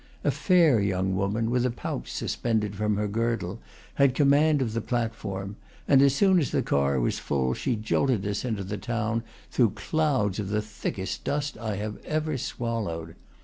[0.23, 3.59] A fair young woman, with a pouch sus pended from her girdle,
[3.93, 8.25] had command of the platform; and as soon as the car was full she jolted
[8.25, 13.13] us into the town through clouds of the thickest dust I ever have swallowed.